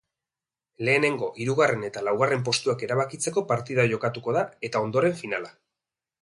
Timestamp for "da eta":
4.39-4.83